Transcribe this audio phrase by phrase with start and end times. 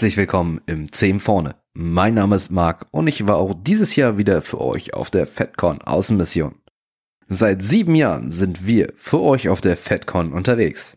[0.00, 1.56] Herzlich willkommen im 10 vorne.
[1.74, 5.26] Mein Name ist Marc und ich war auch dieses Jahr wieder für euch auf der
[5.26, 6.54] FedCon Außenmission.
[7.28, 10.96] Seit sieben Jahren sind wir für euch auf der FedCon unterwegs.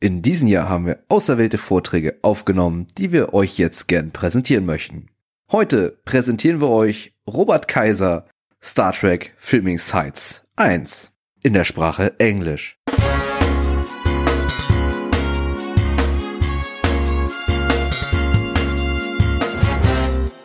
[0.00, 5.06] In diesem Jahr haben wir auserwählte Vorträge aufgenommen, die wir euch jetzt gern präsentieren möchten.
[5.52, 8.26] Heute präsentieren wir euch Robert Kaiser
[8.60, 11.12] Star Trek Filming Sites 1
[11.44, 12.81] in der Sprache Englisch.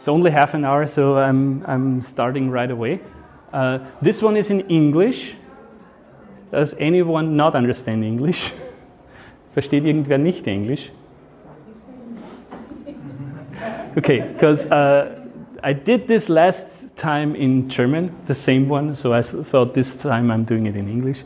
[0.07, 3.01] It's only half an hour, so I'm, I'm starting right away.
[3.51, 5.35] Uh, this one is in English.
[6.49, 8.53] Does anyone not understand English?
[9.53, 10.91] Versteht irgendwer nicht Englisch?
[13.97, 15.27] Okay, because uh,
[15.61, 20.31] I did this last time in German, the same one, so I thought this time
[20.31, 21.25] I'm doing it in English.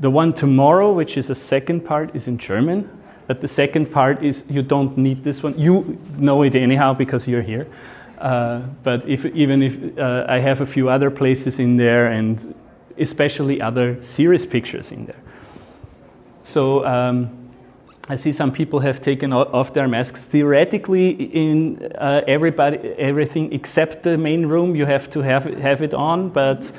[0.00, 2.90] The one tomorrow, which is the second part, is in German.
[3.26, 5.58] But the second part is you don't need this one.
[5.58, 7.66] You know it anyhow because you're here.
[8.18, 12.54] Uh, but if, even if uh, I have a few other places in there and
[12.98, 15.20] especially other series pictures in there.
[16.44, 17.44] So um,
[18.08, 20.26] I see some people have taken off their masks.
[20.26, 25.94] Theoretically, in uh, everybody, everything except the main room, you have to have, have it
[25.94, 26.28] on.
[26.28, 26.70] But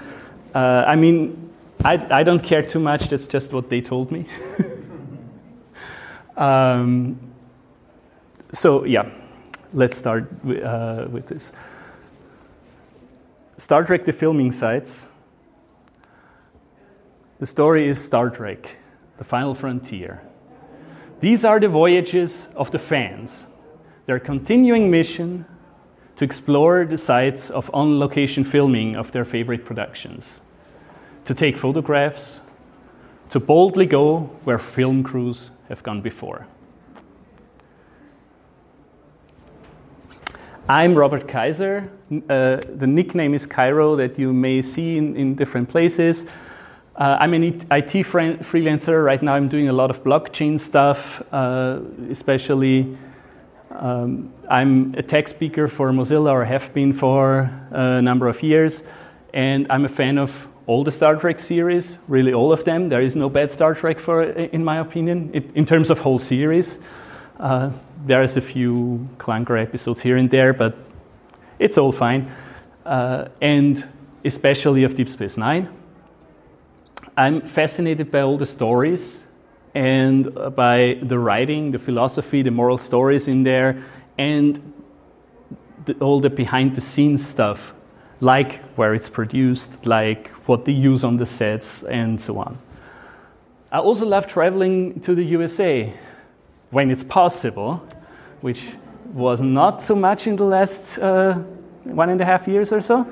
[0.53, 1.51] uh, I mean,
[1.83, 3.09] I, I don't care too much.
[3.09, 4.27] That's just what they told me.
[6.37, 7.19] Um,
[8.51, 9.09] so yeah,
[9.73, 11.51] let's start uh, with this.
[13.57, 15.05] Star Trek: The Filming Sites.
[17.39, 18.77] The story is Star Trek:
[19.17, 20.21] The Final Frontier.
[21.19, 23.45] These are the voyages of the fans.
[24.05, 25.45] Their continuing mission
[26.17, 30.41] to explore the sites of on location filming of their favorite productions,
[31.25, 32.41] to take photographs,
[33.29, 36.47] to boldly go where film crews have gone before.
[40.67, 41.91] I'm Robert Kaiser.
[42.11, 46.25] Uh, the nickname is KaiRo that you may see in, in different places.
[46.95, 47.91] Uh, I'm an IT
[48.43, 49.05] freelancer.
[49.05, 52.97] Right now, I'm doing a lot of blockchain stuff, uh, especially.
[53.71, 58.81] Um, I'm a tech speaker for Mozilla, or have been for a number of years,
[59.33, 62.89] and I'm a fan of all the Star Trek series, really all of them.
[62.89, 66.19] There is no bad Star Trek, for, in my opinion, it, in terms of whole
[66.19, 66.77] series.
[67.39, 67.71] Uh,
[68.05, 70.75] there is a few clunker episodes here and there, but
[71.59, 72.31] it's all fine.
[72.85, 73.87] Uh, and
[74.23, 75.69] especially of Deep Space Nine.
[77.17, 79.23] I'm fascinated by all the stories
[79.73, 83.83] and by the writing, the philosophy, the moral stories in there,
[84.17, 84.73] and
[85.85, 87.73] the, all the behind the scenes stuff
[88.19, 92.57] like where it's produced, like what they use on the sets, and so on.
[93.71, 95.93] I also love traveling to the USA
[96.71, 97.85] when it's possible,
[98.41, 98.63] which
[99.13, 101.33] was not so much in the last uh,
[101.83, 103.05] one and a half years or so.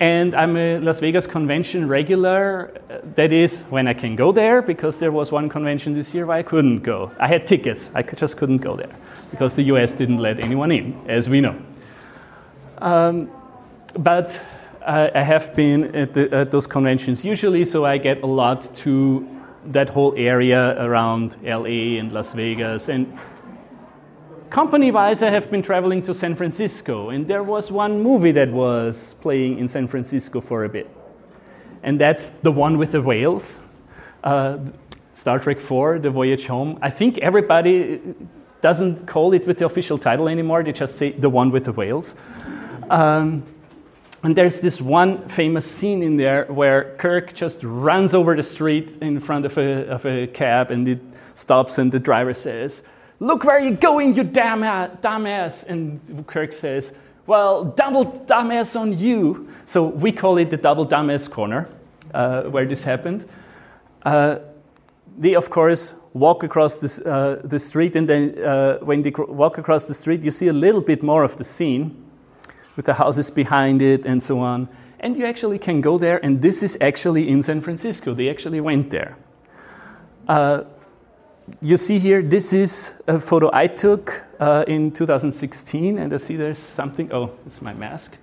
[0.00, 2.72] And I'm a Las Vegas convention regular.
[3.14, 6.38] That is when I can go there, because there was one convention this year where
[6.38, 7.12] I couldn't go.
[7.20, 8.94] I had tickets, I just couldn't go there
[9.32, 11.56] because the US didn't let anyone in, as we know.
[12.78, 13.30] Um,
[13.94, 14.38] but
[14.86, 18.74] uh, I have been at, the, at, those conventions usually, so I get a lot
[18.78, 19.26] to
[19.66, 22.88] that whole area around LA and Las Vegas.
[22.88, 23.16] And
[24.50, 28.50] company wise, I have been traveling to San Francisco, and there was one movie that
[28.50, 30.90] was playing in San Francisco for a bit.
[31.82, 33.58] And that's the one with the whales.
[34.22, 34.58] Uh,
[35.14, 36.78] Star Trek 4, The Voyage Home.
[36.82, 38.00] I think everybody
[38.60, 41.72] doesn't call it with the official title anymore, they just say the one with the
[41.72, 42.14] whales.
[42.90, 43.44] Um,
[44.22, 48.98] and there's this one famous scene in there where Kirk just runs over the street
[49.00, 51.00] in front of a, of a cab and it
[51.34, 52.82] stops, and the driver says,
[53.18, 54.60] Look where you're going, you damn
[55.00, 55.66] dumbass.
[55.66, 56.92] And Kirk says,
[57.26, 59.48] Well, double dumbass on you.
[59.66, 61.68] So we call it the double dumbass corner
[62.14, 63.28] uh, where this happened.
[64.04, 64.38] Uh,
[65.18, 69.58] they, of course, walk across this, uh, the street, and then uh, when they walk
[69.58, 72.01] across the street, you see a little bit more of the scene
[72.76, 74.68] with the houses behind it and so on.
[75.00, 78.14] And you actually can go there, and this is actually in San Francisco.
[78.14, 79.16] They actually went there.
[80.28, 80.62] Uh,
[81.60, 86.36] you see here, this is a photo I took uh, in 2016, and I see
[86.36, 87.12] there's something.
[87.12, 88.16] Oh, it's my mask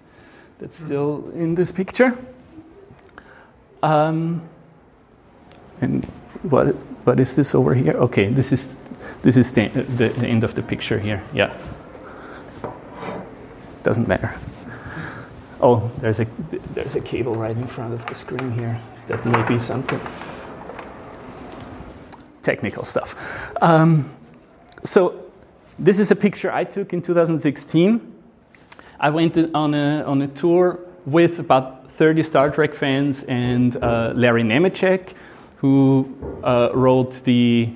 [0.60, 2.18] that's still in this picture.
[3.84, 4.42] Um,
[5.82, 6.06] and
[6.44, 6.68] what,
[7.06, 7.94] what is this over here?
[7.94, 8.70] Okay, this is,
[9.22, 11.24] this is the, the, the end of the picture here.
[11.34, 11.54] Yeah.
[13.84, 14.34] Doesn't matter.
[15.62, 16.28] Oh, there's a,
[16.74, 18.80] there's a cable right in front of the screen here.
[19.08, 20.00] That may be something.
[22.42, 23.16] Technical stuff.
[23.62, 24.10] Um,
[24.84, 25.26] so,
[25.78, 28.14] this is a picture I took in 2016.
[29.00, 34.14] I went on a, on a tour with about 30 Star Trek fans and uh,
[34.16, 35.14] Larry Nemecek,
[35.58, 37.70] who uh, wrote the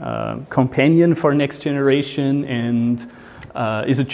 [0.00, 3.10] uh, companion for Next Generation and
[3.54, 4.04] uh, is a,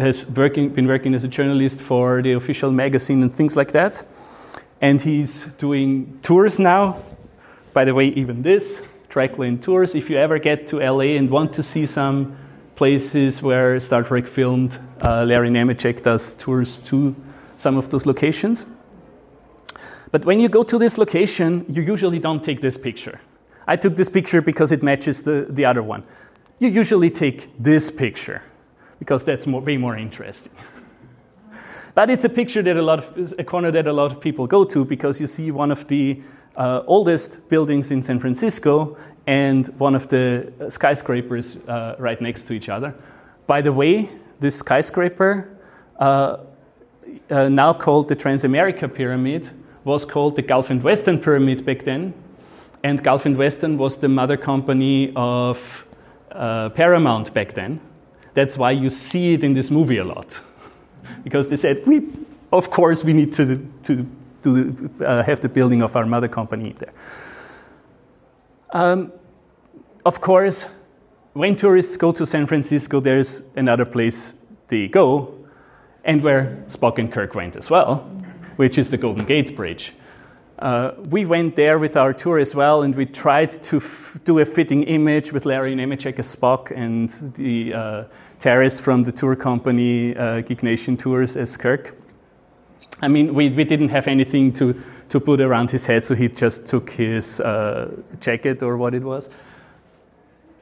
[0.00, 4.04] has working, been working as a journalist for the official magazine and things like that.
[4.80, 7.02] And he's doing tours now.
[7.72, 9.94] By the way, even this, Trekland Tours.
[9.94, 12.36] If you ever get to LA and want to see some
[12.74, 17.14] places where Star Trek filmed, uh, Larry Nemecek does tours to
[17.58, 18.66] some of those locations.
[20.10, 23.20] But when you go to this location, you usually don't take this picture.
[23.66, 26.04] I took this picture because it matches the, the other one.
[26.58, 28.42] You usually take this picture
[29.02, 30.52] because that's more, way more interesting.
[31.96, 34.46] but it's a picture that a lot of, a corner that a lot of people
[34.46, 36.22] go to because you see one of the
[36.56, 38.96] uh, oldest buildings in San Francisco
[39.26, 42.94] and one of the skyscrapers uh, right next to each other.
[43.48, 44.08] By the way,
[44.38, 45.48] this skyscraper,
[45.98, 46.36] uh,
[47.28, 49.50] uh now called the Transamerica Pyramid,
[49.82, 52.14] was called the Gulf and Western Pyramid back then.
[52.84, 55.58] And Gulf and Western was the mother company of
[56.30, 57.80] uh, Paramount back then.
[58.34, 60.40] That's why you see it in this movie a lot.
[61.24, 62.08] because they said, we,
[62.52, 64.06] of course, we need to, to,
[64.42, 66.92] to uh, have the building of our mother company there.
[68.70, 69.12] Um,
[70.04, 70.64] of course,
[71.34, 74.34] when tourists go to San Francisco, there's another place
[74.68, 75.34] they go,
[76.04, 78.10] and where Spock and Kirk went as well
[78.56, 79.92] which is the Golden Gate Bridge.
[80.62, 84.38] Uh, we went there with our tour as well, and we tried to f- do
[84.38, 88.04] a fitting image with Larry Nemecek as Spock and the uh,
[88.38, 91.98] Terrace from the tour company uh, Geek Nation Tours as Kirk.
[93.00, 96.28] I mean, we, we didn't have anything to, to put around his head, so he
[96.28, 99.28] just took his uh, jacket or what it was.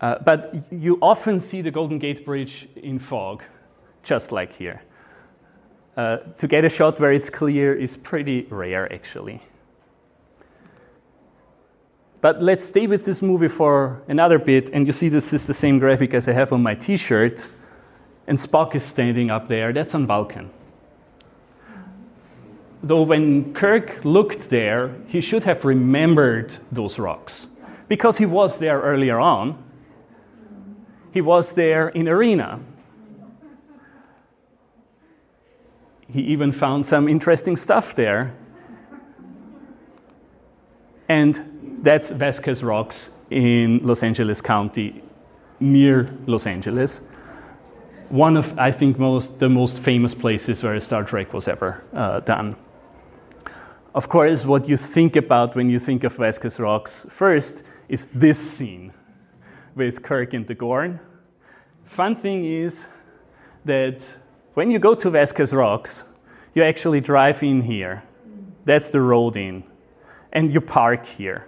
[0.01, 3.43] Uh, but you often see the Golden Gate Bridge in fog,
[4.03, 4.81] just like here.
[5.95, 9.43] Uh, to get a shot where it's clear is pretty rare, actually.
[12.21, 15.55] But let's stay with this movie for another bit, and you see this is the
[15.55, 17.47] same graphic as I have on my t shirt,
[18.27, 19.73] and Spock is standing up there.
[19.73, 20.51] That's on Vulcan.
[22.83, 27.47] Though when Kirk looked there, he should have remembered those rocks
[27.89, 29.63] because he was there earlier on.
[31.13, 32.61] He was there in Arena.
[36.13, 38.35] he even found some interesting stuff there.
[41.09, 45.03] And that's Vasquez Rocks in Los Angeles County,
[45.61, 47.01] near Los Angeles.
[48.09, 52.21] One of, I think, most, the most famous places where Star Trek was ever uh,
[52.21, 52.57] done.
[53.95, 58.39] Of course, what you think about when you think of Vasquez Rocks first is this
[58.39, 58.93] scene
[59.75, 61.01] with Kirk and the Gorn.
[61.87, 62.87] Fun thing is
[63.65, 64.15] that
[64.55, 66.05] when you go to Vasquez Rocks,
[66.55, 68.03] you actually drive in here.
[68.65, 69.65] That's the road in.
[70.33, 71.47] And you park here.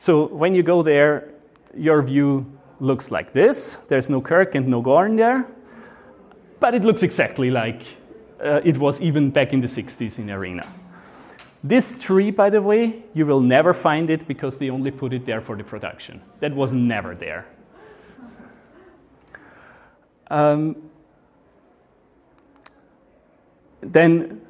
[0.00, 1.28] So when you go there,
[1.76, 2.46] your view
[2.80, 3.76] looks like this.
[3.88, 5.46] There's no Kirk and no Gorn there.
[6.58, 7.82] But it looks exactly like
[8.42, 10.66] uh, it was even back in the 60s in Arena.
[11.62, 15.26] This tree, by the way, you will never find it because they only put it
[15.26, 16.22] there for the production.
[16.40, 17.46] That was never there.
[20.30, 20.76] Um,
[23.82, 24.40] then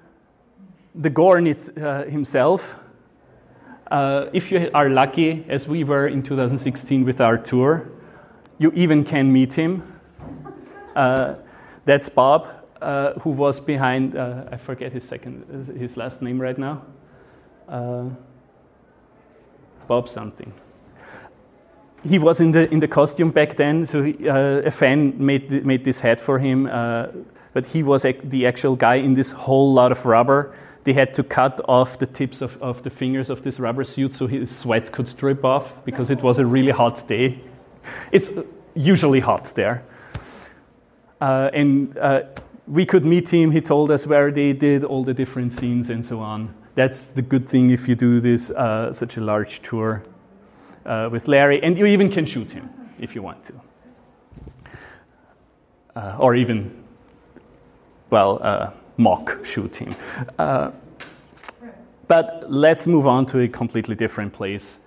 [0.95, 2.77] the Gorn uh, himself,
[3.91, 7.89] uh, if you are lucky, as we were in 2016 with our tour,
[8.59, 9.83] you even can meet him.
[10.95, 11.35] Uh,
[11.85, 12.47] that's Bob,
[12.81, 16.83] uh, who was behind, uh, I forget his second, his last name right now.
[17.69, 18.07] Uh,
[19.89, 20.53] Bob something.
[22.05, 25.85] He was in the, in the costume back then, so he, a fan made, made
[25.85, 26.67] this hat for him
[27.53, 30.55] but he was the actual guy in this whole lot of rubber.
[30.85, 34.13] They had to cut off the tips of, of the fingers of this rubber suit
[34.13, 37.41] so his sweat could drip off because it was a really hot day.
[38.13, 38.31] It's
[38.75, 39.85] usually hot there.
[41.21, 42.23] Uh, and uh,
[42.67, 43.51] we could meet him.
[43.51, 46.55] He told us where they did all the different scenes and so on.
[46.77, 50.03] That's the good thing if you do this uh, such a large tour
[50.87, 53.55] uh, with Larry, and you even can shoot him if you want to,
[55.97, 56.85] uh, or even,
[58.09, 59.97] well, uh, mock shooting.
[60.39, 60.71] Uh,
[62.07, 64.79] but let's move on to a completely different place.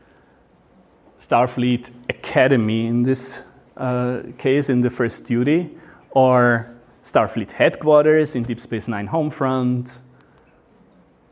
[1.20, 3.44] Starfleet Academy in this
[3.78, 5.78] uh, case, in the first duty,
[6.12, 6.70] or
[7.04, 10.00] Starfleet headquarters in Deep Space Nine Homefront,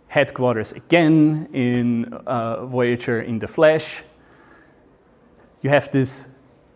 [0.07, 4.03] headquarters again in uh, Voyager in the Flesh.
[5.61, 6.25] You have this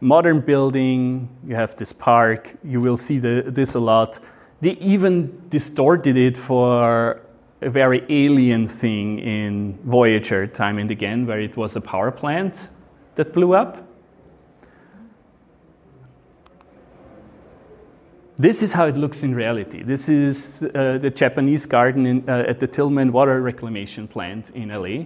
[0.02, 4.20] modern building, you have this park, you will see the, this a lot.
[4.66, 7.22] They even distorted it for
[7.62, 12.68] a very alien thing in Voyager time and again, where it was a power plant
[13.14, 13.88] that blew up.
[18.38, 19.84] This is how it looks in reality.
[19.84, 24.70] This is uh, the Japanese garden in, uh, at the Tillman Water Reclamation Plant in
[24.70, 25.06] LA.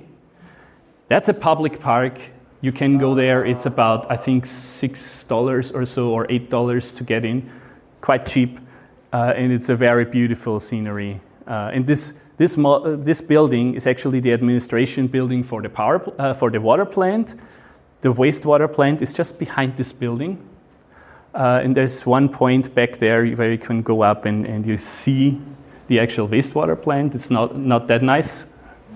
[1.09, 2.17] That's a public park.
[2.61, 3.45] You can go there.
[3.45, 7.51] It's about, I think, $6 or so, or $8 to get in.
[7.99, 8.57] Quite cheap.
[9.11, 11.19] Uh, and it's a very beautiful scenery.
[11.47, 15.69] Uh, and this, this, mo- uh, this building is actually the administration building for the,
[15.69, 17.35] power, pl- uh, for the water plant.
[18.01, 20.37] The wastewater plant is just behind this building.
[21.33, 24.77] Uh, and there's one point back there where you can go up and, and you
[24.77, 25.39] see
[25.87, 27.15] the actual wastewater plant.
[27.15, 28.45] It's not, not that nice,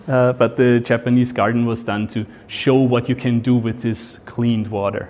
[0.07, 4.19] uh, but the Japanese garden was done to show what you can do with this
[4.25, 5.09] cleaned water.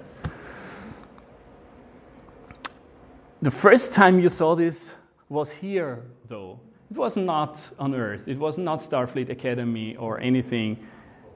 [3.43, 4.93] The first time you saw this
[5.27, 6.61] was here, though.
[6.89, 10.77] It was not on Earth, it was not Starfleet Academy or anything.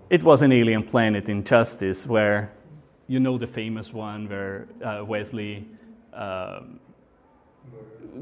[0.10, 2.54] It was an alien planet in Justice, where
[3.10, 5.68] you know the famous one where uh, Wesley
[6.14, 6.80] um,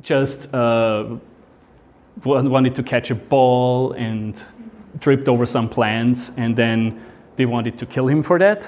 [0.02, 1.18] just uh,
[2.24, 4.44] wanted to catch a ball and
[5.00, 8.68] tripped over some plants, and then they wanted to kill him for that.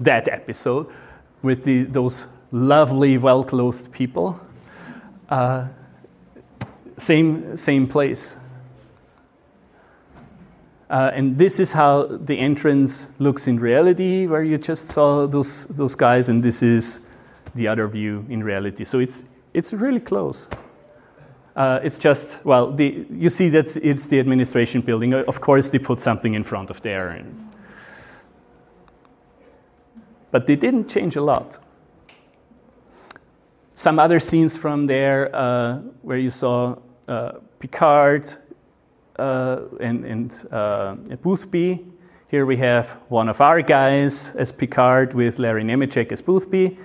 [0.00, 0.86] That episode
[1.42, 4.40] with the, those lovely, well clothed people.
[5.28, 5.68] Uh,
[6.98, 8.36] same, same place.
[10.88, 15.66] Uh, and this is how the entrance looks in reality, where you just saw those,
[15.66, 17.00] those guys, and this is
[17.56, 18.84] the other view in reality.
[18.84, 20.46] So it's, it's really close.
[21.56, 25.14] Uh, it's just, well, the, you see that it's the administration building.
[25.14, 27.08] Of course, they put something in front of there.
[27.08, 27.50] And,
[30.30, 31.58] but they didn't change a lot.
[33.78, 36.76] Some other scenes from there uh, where you saw
[37.08, 38.32] uh, Picard
[39.18, 41.84] uh, and, and uh, Boothby.
[42.28, 46.78] Here we have one of our guys as Picard with Larry Nemecek as Boothby.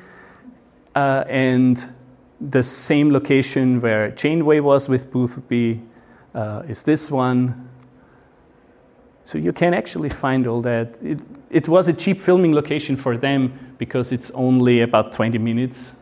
[0.93, 1.87] Uh, and
[2.41, 5.81] the same location where Janeway was with Boothby
[6.67, 7.69] is this one.
[9.23, 10.97] So you can actually find all that.
[11.01, 11.19] It,
[11.49, 15.93] it was a cheap filming location for them because it's only about 20 minutes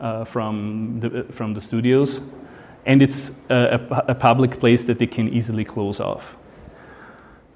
[0.00, 2.20] uh, from, the, from the studios.
[2.84, 6.36] And it's a, a, a public place that they can easily close off.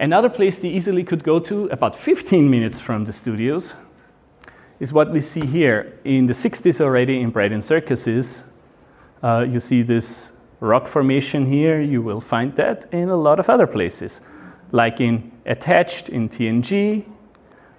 [0.00, 3.74] Another place they easily could go to, about 15 minutes from the studios,
[4.80, 5.98] is what we see here.
[6.04, 8.42] In the 60s already in and Circuses,
[9.22, 11.80] uh, you see this rock formation here.
[11.80, 14.20] You will find that in a lot of other places,
[14.72, 17.04] like in Attached in TNG,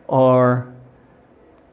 [0.07, 0.73] or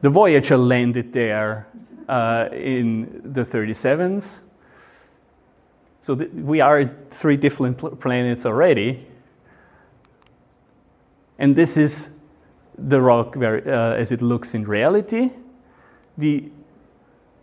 [0.01, 1.67] the Voyager landed there
[2.09, 4.39] uh, in the 37s.
[6.01, 9.05] So th- we are three different pl- planets already.
[11.37, 12.09] And this is
[12.77, 15.29] the rock uh, as it looks in reality.
[16.17, 16.51] The,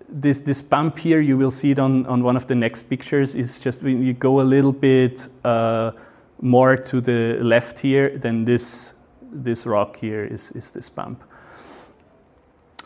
[0.08, 3.35] this, this bump here, you will see it on, on one of the next pictures,
[3.35, 5.92] is just when you go a little bit uh,
[6.40, 8.94] more to the left here, then this,
[9.32, 11.23] this rock here is, is this bump.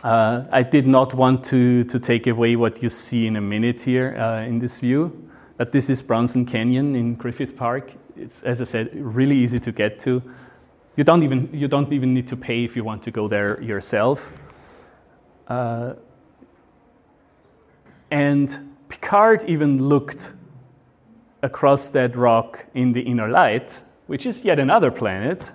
[0.02, 3.82] Uh, I did not want to, to take away what you see in a minute
[3.82, 5.28] here uh, in this view,
[5.58, 7.92] but this is Bronson Canyon in Griffith Park.
[8.16, 10.22] It's, as I said, really easy to get to.
[10.96, 13.62] You don't even, you don't even need to pay if you want to go there
[13.62, 14.30] yourself.
[15.48, 15.94] Uh,
[18.10, 20.32] and Picard even looked
[21.42, 25.52] across that rock in the inner light, which is yet another planet.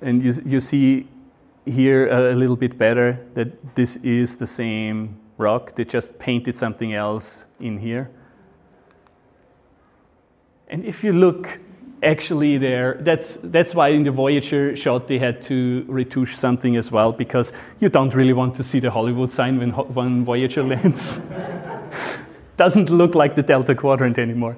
[0.00, 1.06] And you, you see
[1.66, 5.74] here a little bit better that this is the same rock.
[5.74, 8.10] They just painted something else in here.
[10.68, 11.58] And if you look
[12.02, 16.90] actually there, that's, that's why in the Voyager shot they had to retouch something as
[16.90, 21.20] well, because you don't really want to see the Hollywood sign when, when Voyager lands.
[22.56, 24.56] doesn't look like the Delta Quadrant anymore.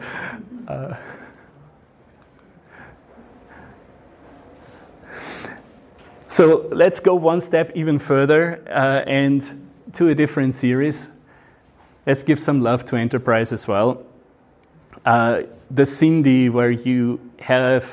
[0.69, 0.95] Uh,
[6.33, 11.11] so let's go one step even further uh, and to a different series.
[12.07, 14.03] Let's give some love to Enterprise as well.
[15.05, 17.85] Uh, the Xindi, where you have,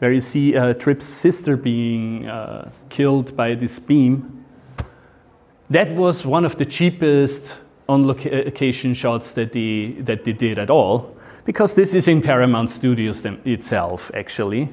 [0.00, 4.44] where you see uh, Trip's sister being uh, killed by this beam,
[5.70, 7.56] that was one of the cheapest
[7.88, 12.68] on location shots that they, that they did at all, because this is in Paramount
[12.68, 14.68] Studios itself, actually,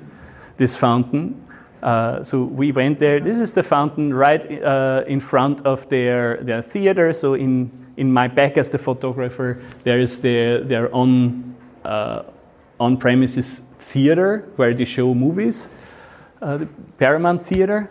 [0.58, 1.42] this fountain.
[1.84, 3.20] Uh, so we went there.
[3.20, 7.14] This is the fountain right uh, in front of their, their theater.
[7.14, 11.56] So in, in my back as the photographer, there is their, their on,
[11.86, 12.24] uh,
[12.80, 15.70] on premises theater where they show movies,
[16.42, 16.68] uh, the
[16.98, 17.90] Paramount Theater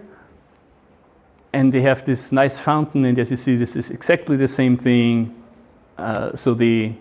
[1.56, 4.76] and they have this nice fountain, and as you see, this is exactly the same
[4.76, 5.34] thing.
[5.96, 6.92] Uh, so the,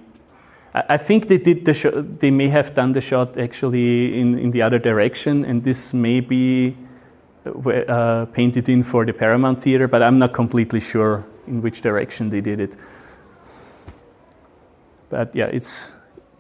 [0.76, 4.52] I think they did the shot, they may have done the shot actually in, in
[4.52, 6.76] the other direction, and this may be
[7.46, 12.30] uh, painted in for the Paramount Theater, but I'm not completely sure in which direction
[12.30, 12.76] they did it.
[15.10, 15.94] But yeah, it's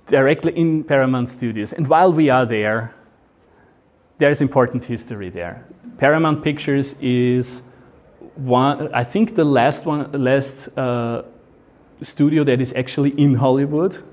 [0.07, 1.71] directly in Paramount Studios.
[1.71, 2.93] And while we are there,
[4.17, 5.65] there's important history there.
[5.97, 7.61] Paramount Pictures is
[8.35, 11.21] one, I think the last one, last uh,
[12.01, 14.03] studio that is actually in Hollywood.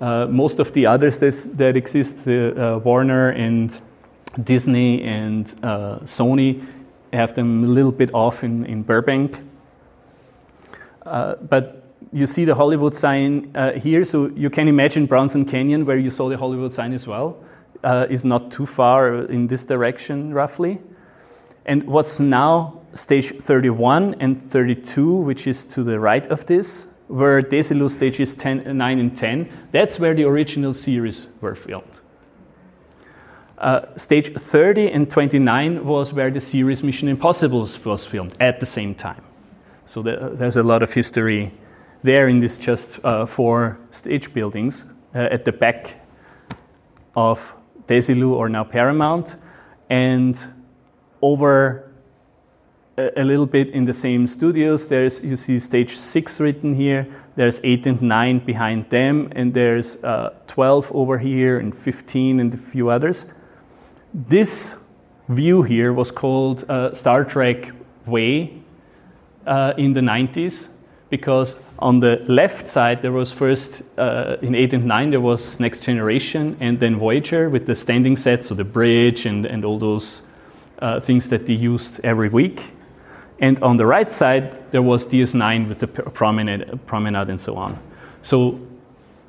[0.00, 3.80] Uh, most of the others that exist, uh, Warner and
[4.44, 6.64] Disney and uh, Sony,
[7.12, 9.40] have them a little bit off in, in Burbank.
[11.04, 15.84] Uh, but you see the Hollywood sign uh, here, so you can imagine Bronson Canyon,
[15.84, 17.36] where you saw the Hollywood sign as well,
[18.08, 20.78] is not too far in this direction, roughly.
[21.66, 27.40] And what's now stage 31 and 32, which is to the right of this, where
[27.40, 32.00] Desilu stages 10, 9 and 10, that's where the original series were filmed.
[33.58, 38.66] Uh, stage 30 and 29 was where the series Mission Impossible was filmed at the
[38.66, 39.22] same time.
[39.86, 41.52] So there's a lot of history
[42.02, 46.00] there in these just uh, four stage buildings uh, at the back
[47.16, 47.54] of
[47.88, 49.36] Desilu or now Paramount.
[49.90, 50.38] And
[51.22, 51.87] over
[52.98, 54.88] a little bit in the same studios.
[54.88, 57.06] There's you see stage six written here.
[57.36, 62.52] There's eight and nine behind them, and there's uh, 12 over here, and 15, and
[62.52, 63.26] a few others.
[64.12, 64.74] This
[65.28, 67.70] view here was called uh, Star Trek
[68.06, 68.54] Way
[69.46, 70.66] uh, in the 90s
[71.10, 75.60] because on the left side there was first uh, in 8 and 9 there was
[75.60, 79.78] next generation and then voyager with the standing sets so the bridge and, and all
[79.78, 80.22] those
[80.80, 82.72] uh, things that they used every week
[83.40, 87.78] and on the right side, there was DS9 with the promenade, promenade and so on.
[88.22, 88.58] So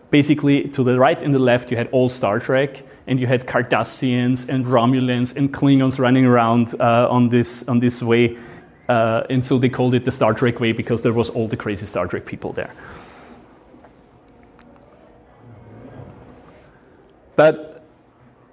[0.09, 3.45] basically, to the right and the left, you had all Star Trek, and you had
[3.45, 8.37] Cardassians and Romulans and Klingons running around uh, on, this, on this way.
[8.87, 11.57] Uh, and so they called it the Star Trek way because there was all the
[11.57, 12.73] crazy Star Trek people there.
[17.35, 17.68] But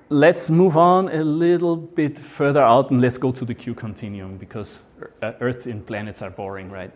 [0.08, 4.36] let's move on a little bit further out and let's go to the Q continuum
[4.36, 4.80] because
[5.22, 6.92] uh, Earth and planets are boring, right?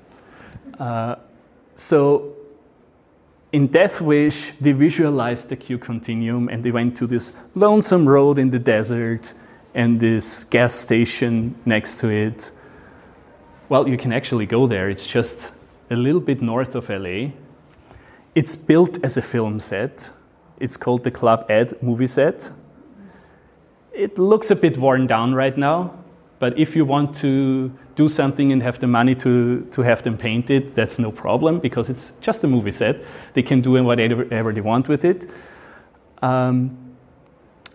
[0.78, 1.16] Uh,
[1.74, 2.36] so
[3.52, 8.38] in Death Wish, they visualized the Q continuum and they went to this lonesome road
[8.38, 9.34] in the desert
[9.74, 12.52] and this gas station next to it.
[13.68, 14.88] Well, you can actually go there.
[14.88, 15.48] It's just
[15.90, 17.30] a little bit north of LA.
[18.34, 20.10] It's built as a film set.
[20.60, 22.50] It's called the Club Ed movie set
[23.92, 25.94] it looks a bit worn down right now,
[26.38, 30.16] but if you want to do something and have the money to, to have them
[30.16, 32.96] painted, that's no problem because it's just a movie set.
[33.34, 35.30] They can do whatever they want with it.
[36.22, 36.76] Um,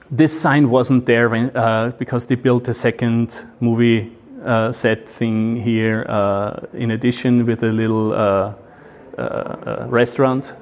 [0.10, 5.56] this sign wasn't there when, uh, because they built a second movie uh, set thing
[5.56, 8.54] here uh, in addition with a little uh,
[9.18, 10.54] uh, uh, restaurant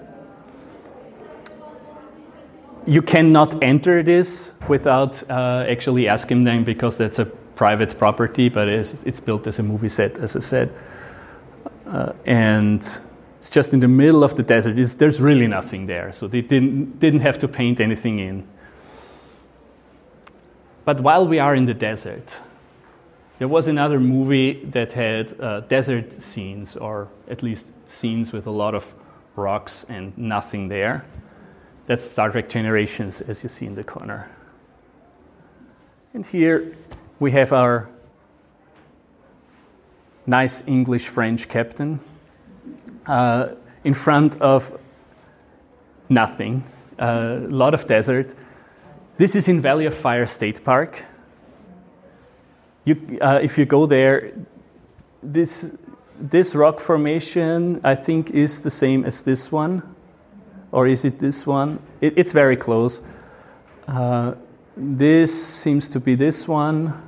[2.86, 8.67] you cannot enter this without uh, actually asking them because that's a private property, but
[8.67, 10.74] it's, it's built as a movie set, as I said.
[11.88, 12.82] Uh, and
[13.38, 14.78] it's just in the middle of the desert.
[14.78, 18.48] It's, there's really nothing there, so they didn't, didn't have to paint anything in.
[20.86, 22.36] But while we are in the desert,
[23.39, 28.52] there was another movie that had uh, desert scenes, or at least scenes with a
[28.52, 28.86] lot of
[29.36, 31.06] rocks and nothing there.
[31.86, 34.30] That's Star Trek Generations, as you see in the corner.
[36.13, 36.78] And here
[37.19, 37.89] we have our
[40.26, 42.00] nice English French captain
[43.06, 43.50] uh,
[43.84, 44.80] in front of
[46.08, 46.63] nothing,
[47.00, 48.34] a lot of desert.
[49.17, 51.04] This is in Valley of Fire State Park.
[52.86, 54.32] You, uh, if you go there,
[55.22, 55.74] this,
[56.17, 59.93] this rock formation, I think, is the same as this one.
[60.74, 61.80] Or is it this one?
[62.02, 63.00] It, it's very close.
[63.88, 64.34] Uh,
[64.76, 67.00] this seems to be this one.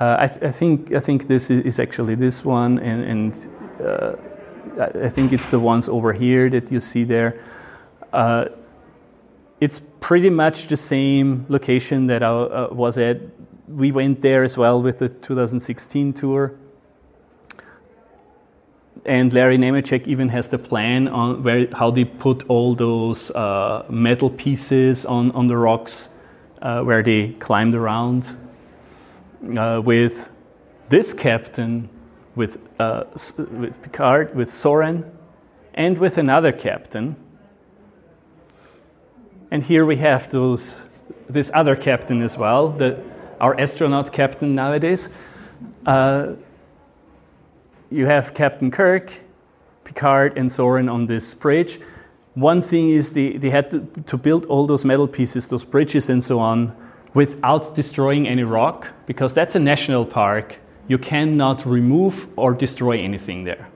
[0.00, 3.48] Uh, I, th- I, think, I think this is actually this one, and, and
[3.80, 4.12] uh,
[5.04, 7.40] I think it's the ones over here that you see there.
[8.12, 8.46] Uh,
[9.60, 13.20] it's pretty much the same location that I uh, was at.
[13.68, 16.54] We went there as well with the 2016 tour.
[19.04, 23.84] And Larry Nemecek even has the plan on where, how they put all those uh,
[23.88, 26.08] metal pieces on, on the rocks
[26.60, 28.36] uh, where they climbed around.
[29.56, 30.28] Uh, with
[30.88, 31.88] this captain,
[32.34, 33.04] with, uh,
[33.38, 35.08] with Picard, with Soran,
[35.74, 37.14] and with another captain
[39.50, 40.84] and here we have those,
[41.28, 43.02] this other captain as well, the,
[43.40, 45.08] our astronaut captain nowadays.
[47.90, 49.12] You have Captain Kirk,
[49.84, 51.80] Picard, and Soran on this bridge.
[52.34, 56.10] One thing is they, they had to, to build all those metal pieces, those bridges,
[56.10, 56.76] and so on,
[57.14, 60.56] without destroying any rock, because that's a national park.
[60.86, 63.68] You cannot remove or destroy anything there.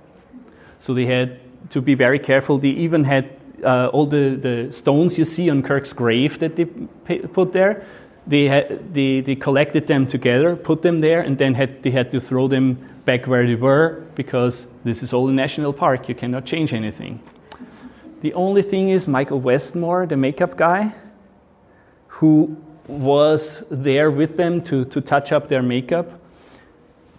[0.80, 2.58] So they had to be very careful.
[2.58, 3.30] They even had
[3.64, 7.86] uh, all the, the stones you see on Kirk's grave that they put there,
[8.26, 12.12] they, had, they, they collected them together, put them there, and then had, they had
[12.12, 16.08] to throw them back where they were because this is all a national park.
[16.08, 17.20] You cannot change anything.
[18.20, 20.94] The only thing is Michael Westmore, the makeup guy,
[22.06, 26.20] who was there with them to, to touch up their makeup,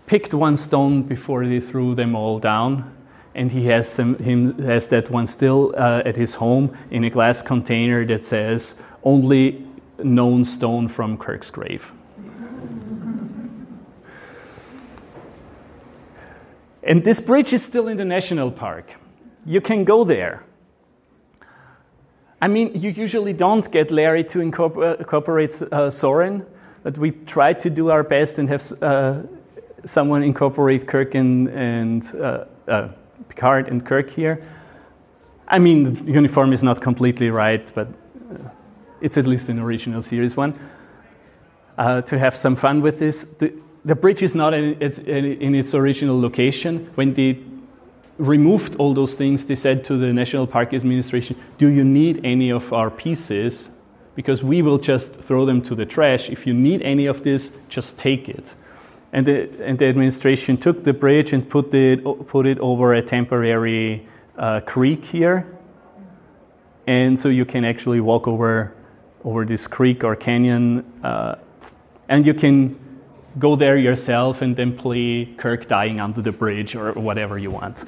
[0.06, 2.94] picked one stone before they threw them all down
[3.36, 7.10] and he has, them, him, has that one still uh, at his home in a
[7.10, 9.66] glass container that says only
[10.04, 11.92] known stone from Kirk's grave.
[16.86, 18.92] And this bridge is still in the national park.
[19.46, 20.44] You can go there.
[22.42, 26.46] I mean, you usually don't get Larry to incorporate uh, Soran,
[26.84, 29.22] but we try to do our best and have uh,
[29.86, 32.90] someone incorporate Kirk and, and uh, uh
[33.30, 34.46] Picard and Kirk here.
[35.48, 38.50] I mean, the uniform is not completely right, but uh,
[39.00, 40.60] it's at least an original series one.
[41.78, 43.26] Uh, to have some fun with this.
[43.40, 43.54] The,
[43.86, 46.90] the bridge is not in its, in its, original location.
[46.96, 47.40] When they
[48.18, 52.52] removed all those things, they said to the National Park Administration, Do you need any
[52.52, 53.70] of our pieces?
[54.16, 56.30] Because we will just throw them to the trash.
[56.30, 58.54] If you need any of this, just take it.
[59.12, 63.02] And the, and the administration took the bridge and put it, put it over a
[63.02, 65.48] temporary uh, creek here.
[66.88, 68.74] And so you can actually walk over,
[69.24, 71.36] over this creek or canyon, uh,
[72.10, 72.78] and you can
[73.40, 77.86] go there yourself and then play Kirk dying under the bridge or whatever you want.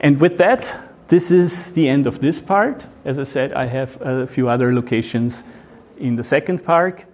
[0.00, 0.76] And with that,
[1.08, 2.86] this is the end of this part.
[3.04, 5.44] As I said, I have a few other locations
[5.98, 7.06] in the second park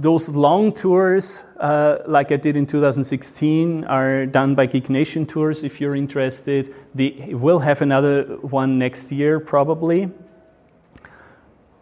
[0.00, 5.64] those long tours, uh, like I did in 2016, are done by Geek Nation Tours
[5.64, 6.74] if you're interested.
[6.94, 10.10] They will have another one next year, probably.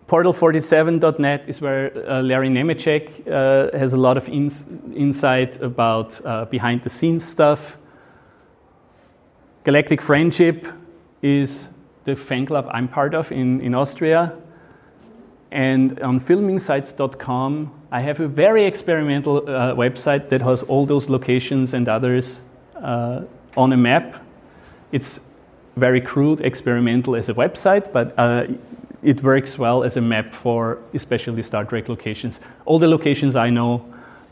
[0.08, 4.64] Portal47.net is where uh, Larry Nemecek uh, has a lot of ins-
[4.94, 7.76] insight about uh, behind the scenes stuff.
[9.64, 10.68] Galactic Friendship
[11.22, 11.68] is
[12.04, 14.32] the fan club I'm part of in, in Austria.
[15.50, 21.74] And on filmingsites.com, I have a very experimental uh, website that has all those locations
[21.74, 22.40] and others
[22.76, 23.22] uh,
[23.56, 24.22] on a map.
[24.92, 25.18] It's
[25.74, 28.46] very crude, experimental as a website, but uh,
[29.02, 32.40] it works well as a map for especially Star Trek locations.
[32.64, 33.84] All the locations I know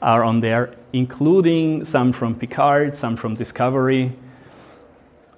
[0.02, 4.12] are on there, including some from Picard, some from Discovery.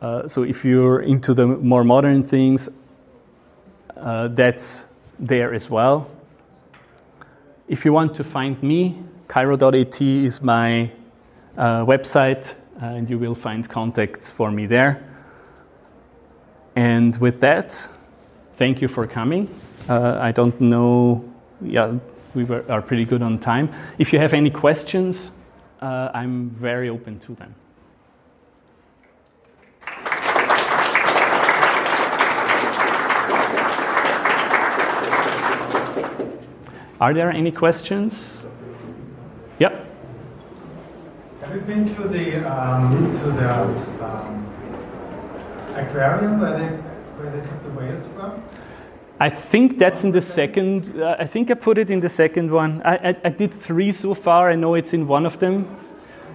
[0.01, 2.69] Uh, so if you're into the more modern things,
[3.97, 4.85] uh, that's
[5.19, 6.11] there as well.
[7.69, 10.91] If you want to find me, kairo.at is my
[11.57, 15.03] uh, website, and you will find contacts for me there.
[16.77, 17.89] And with that,
[18.57, 19.49] thank you for coming.
[19.89, 21.25] Uh, I don't know,
[21.61, 21.99] yeah,
[22.35, 23.71] we were, are pretty good on time.
[23.99, 25.31] If you have any questions,
[25.81, 27.55] uh, I'm very open to them.
[36.99, 38.47] Are there any questions?
[39.59, 39.87] Yep.
[41.43, 43.53] Have you been to the um, to the
[44.03, 44.47] um,
[45.77, 46.86] aquarium where they
[47.17, 48.43] where they took the whales from?
[49.19, 51.01] I think that's in the second.
[51.01, 52.83] Uh, I think I put it in the second one.
[52.85, 54.51] I, I, I, did three so far.
[54.51, 55.75] I know it's in one of them.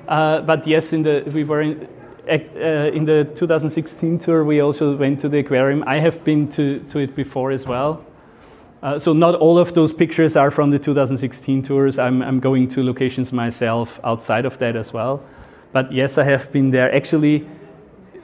[0.08, 1.88] Uh, but yes, in the we were in,
[2.28, 4.44] uh, in the 2016 tour.
[4.44, 5.84] We also went to the aquarium.
[5.86, 8.04] I have been to to it before as well.
[8.82, 12.00] Uh, so not all of those pictures are from the 2016 tours.
[12.00, 15.24] I'm, I'm going to locations myself outside of that as well.
[15.72, 16.92] But yes, I have been there.
[16.94, 17.48] Actually,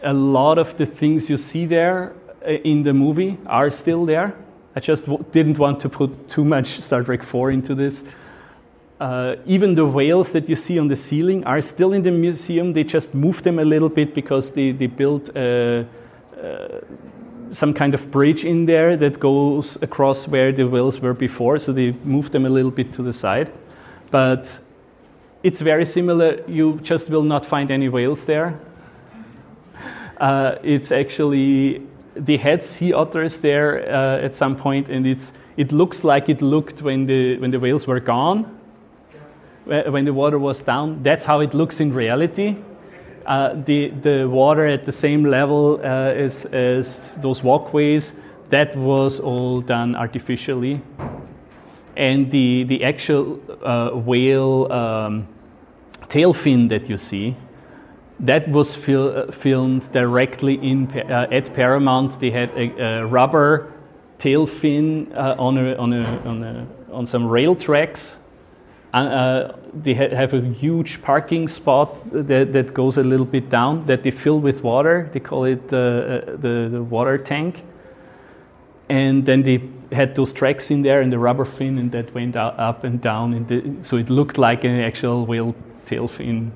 [0.02, 2.13] a lot of the things you see there
[2.45, 4.34] in the movie are still there.
[4.76, 8.04] I just didn't want to put too much Star Trek 4 into this.
[9.00, 12.73] Uh, even the whales that you see on the ceiling are still in the museum.
[12.73, 15.86] They just moved them a little bit because they, they built a,
[16.41, 16.80] uh,
[17.52, 21.71] some kind of bridge in there that goes across where the whales were before, so
[21.73, 23.52] they moved them a little bit to the side.
[24.12, 24.60] But
[25.43, 26.41] it's very similar.
[26.47, 28.60] You just will not find any whales there.
[30.19, 31.86] Uh, it's actually
[32.19, 36.41] they had sea otters there uh, at some point, and it's it looks like it
[36.41, 38.58] looked when the when the whales were gone,
[39.65, 41.03] when the water was down.
[41.03, 42.56] That's how it looks in reality.
[43.25, 48.13] Uh, the, the water at the same level uh, as, as those walkways,
[48.49, 50.82] that was all done artificially.
[51.97, 55.27] And the, the actual uh, whale um,
[56.08, 57.36] tail fin that you see,
[58.19, 62.19] that was fil- uh, filmed directly in, uh, at Paramount.
[62.19, 63.71] They had a, a rubber
[64.17, 68.15] tail fin on, a, on, a, on, a, on some rail tracks
[68.93, 73.86] uh, they ha have a huge parking spot that, that goes a little bit down
[73.86, 75.10] that they fill with water.
[75.13, 77.63] They call it uh, the, the water tank.
[78.89, 82.36] And then they had those tracks in there and the rubber fin, and that went
[82.38, 83.45] up and down.
[83.47, 86.51] The, so it looked like an actual whale tail fin.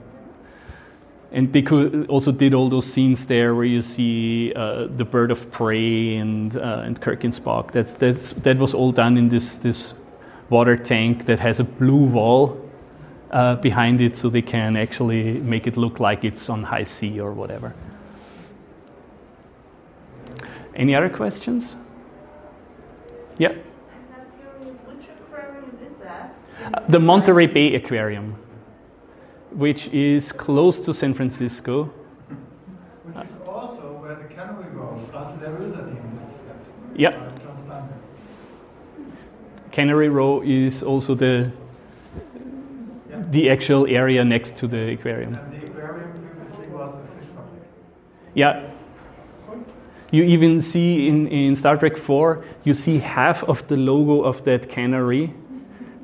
[1.33, 5.31] And they could also did all those scenes there where you see uh, the bird
[5.31, 7.71] of prey and uh, and Kirk and Spock.
[7.71, 9.93] That's that's that was all done in this this
[10.49, 12.57] water tank that has a blue wall
[13.31, 17.19] uh, behind it so they can actually make it look like it's on high sea
[17.19, 17.73] or whatever.
[20.75, 21.75] Any other questions?
[23.37, 23.53] Yeah.
[26.73, 28.35] Uh, the Monterey Bay Aquarium,
[29.51, 31.85] which is close to San Francisco.
[33.03, 36.19] Which is also where the Cannery Row, also there is a team.
[36.95, 37.31] Yeah.
[39.71, 41.51] Cannery Row is also the
[43.31, 45.35] the actual area next to the aquarium.
[45.35, 47.29] And the aquarium previously was a fish.
[48.33, 48.69] Yeah.
[50.11, 54.43] You even see in, in Star Trek 4, you see half of the logo of
[54.43, 55.33] that cannery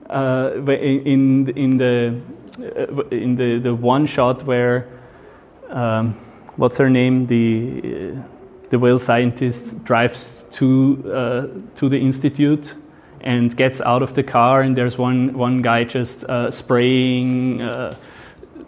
[0.10, 2.47] uh, in, in, the, uh,
[3.12, 4.88] in the, the one shot where,
[5.70, 6.14] um,
[6.56, 8.22] what's her name, the, uh,
[8.70, 12.74] the whale scientist drives to, uh, to the institute
[13.22, 17.96] and gets out of the car, and there's one, one guy just uh, spraying uh,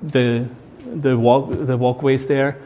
[0.01, 0.47] the,
[0.95, 2.57] the, walk, the walkways there.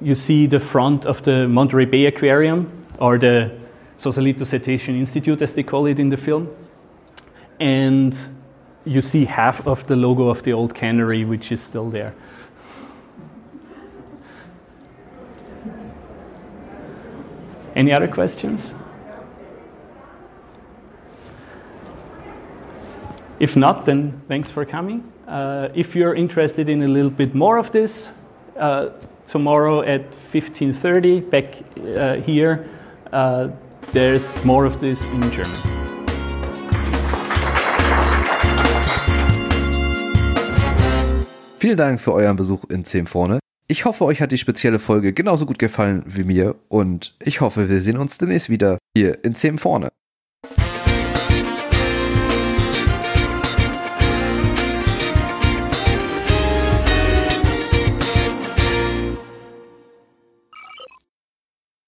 [0.00, 3.50] You see the front of the Monterey Bay Aquarium, or the
[3.96, 6.48] Sausalito Cetacean Institute, as they call it in the film.
[7.60, 8.16] And
[8.84, 12.14] you see half of the logo of the old cannery, which is still there.
[17.74, 18.72] Any other questions?
[23.40, 25.12] If not, then thanks for coming.
[25.26, 28.10] Uh, if you're interested in a little bit more of this,
[28.56, 28.90] uh,
[29.26, 31.54] tomorrow at 15.30 back
[31.96, 32.68] uh, here,
[33.12, 33.48] uh,
[33.92, 35.73] there's more of this in German.
[41.64, 43.38] Vielen Dank für euren Besuch in 10 vorne.
[43.68, 47.70] Ich hoffe, euch hat die spezielle Folge genauso gut gefallen wie mir und ich hoffe,
[47.70, 49.88] wir sehen uns demnächst wieder hier in 10 vorne.